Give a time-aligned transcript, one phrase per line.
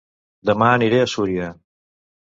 [0.49, 1.55] Dema aniré a Súria